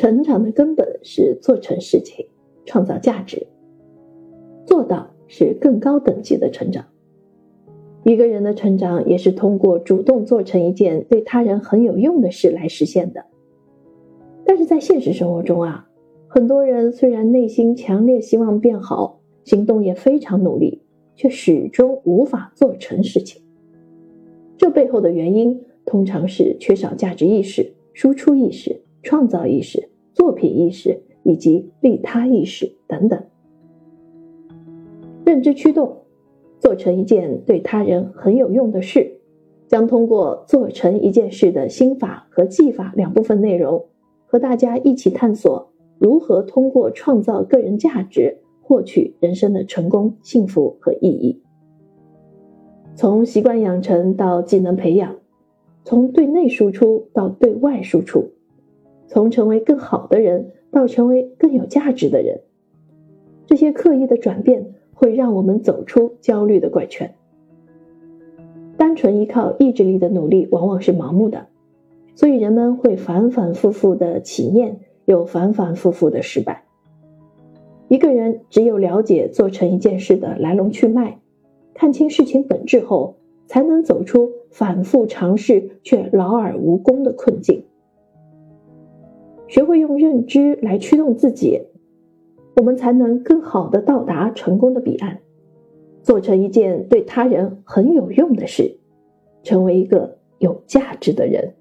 [0.00, 2.24] 成长的根本是做成事情，
[2.64, 3.46] 创造价值。
[4.64, 6.86] 做到是更高等级的成长。
[8.04, 13.26] 一个人的成长也是通过主动做成一件对他人很有用的事来实现的。
[14.46, 15.86] 但是在现实生活中啊，
[16.28, 20.80] 很多人虽然内心强烈希望变好，行动也非常努力，
[21.14, 23.42] 却始终无法做成事情。
[24.56, 29.89] 这背后的原因通常是缺少价值意识、输出意识、创造意识、
[30.30, 33.20] 作品意识以及利他意识等等。
[35.24, 35.96] 认知驱动。
[36.60, 39.18] 做成一件对他人很有用的事，
[39.66, 43.86] 将通过做成一件事的心法和技法两部分内容，
[44.26, 51.42] 和大家一起探索如何通过创造个人价值，获取人生的成功、幸福和意义。
[52.94, 55.16] 从习惯养成到技能培养，
[55.82, 58.32] 从对内输出到对外输出，
[59.10, 62.40] 从成为更好的人到成为更有价值的人，
[63.44, 64.74] 这些刻意的转变。
[64.92, 67.14] 会让我们走出焦虑的怪圈。
[68.76, 71.46] 单纯依靠意志力的努力往往是盲目的，
[72.14, 76.64] 所以人们会反反复复的起念，又反反复复的失败。
[77.88, 81.18] 一个人只有了解做成一件事的来龙去脉，
[81.72, 87.64] 看清事情本质后，才能走出反复尝试却劳而无功的困境。
[89.50, 91.60] 学会用认知来驱动自己。
[92.54, 95.18] 我们才能更好的到达成功的彼岸，
[96.02, 98.78] 做成一件对他人很有用的事，
[99.42, 101.54] 成为一个有价值的人。